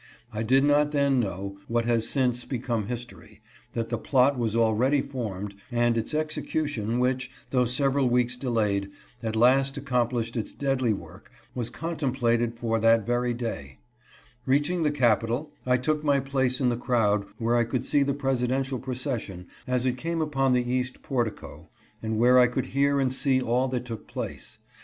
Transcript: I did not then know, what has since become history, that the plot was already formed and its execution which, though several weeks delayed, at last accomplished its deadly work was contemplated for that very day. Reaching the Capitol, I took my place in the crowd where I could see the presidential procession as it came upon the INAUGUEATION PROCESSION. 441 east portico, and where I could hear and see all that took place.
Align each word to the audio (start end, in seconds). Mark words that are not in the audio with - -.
I 0.33 0.41
did 0.41 0.63
not 0.63 0.93
then 0.93 1.19
know, 1.19 1.59
what 1.67 1.85
has 1.85 2.07
since 2.09 2.43
become 2.43 2.87
history, 2.87 3.39
that 3.73 3.89
the 3.89 3.99
plot 3.99 4.35
was 4.35 4.55
already 4.55 4.99
formed 4.99 5.53
and 5.71 5.95
its 5.95 6.15
execution 6.15 6.97
which, 6.97 7.29
though 7.51 7.65
several 7.65 8.09
weeks 8.09 8.35
delayed, 8.35 8.89
at 9.21 9.35
last 9.35 9.77
accomplished 9.77 10.35
its 10.35 10.51
deadly 10.53 10.91
work 10.91 11.31
was 11.53 11.69
contemplated 11.69 12.55
for 12.55 12.79
that 12.79 13.05
very 13.05 13.35
day. 13.35 13.77
Reaching 14.47 14.81
the 14.81 14.89
Capitol, 14.89 15.51
I 15.67 15.77
took 15.77 16.03
my 16.03 16.19
place 16.19 16.59
in 16.59 16.69
the 16.69 16.77
crowd 16.77 17.27
where 17.37 17.55
I 17.55 17.63
could 17.63 17.85
see 17.85 18.01
the 18.01 18.15
presidential 18.15 18.79
procession 18.79 19.45
as 19.67 19.85
it 19.85 19.97
came 19.99 20.19
upon 20.19 20.53
the 20.53 20.61
INAUGUEATION 20.63 21.01
PROCESSION. 21.03 21.35
441 21.35 21.37
east 21.37 21.41
portico, 21.43 21.69
and 22.01 22.17
where 22.17 22.39
I 22.39 22.47
could 22.47 22.73
hear 22.73 22.99
and 22.99 23.13
see 23.13 23.39
all 23.39 23.67
that 23.67 23.85
took 23.85 24.07
place. 24.07 24.57